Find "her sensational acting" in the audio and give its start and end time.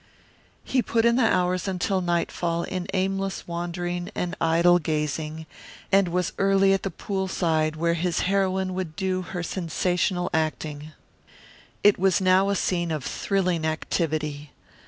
9.21-10.93